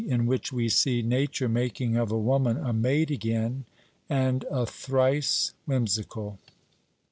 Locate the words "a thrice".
4.49-5.53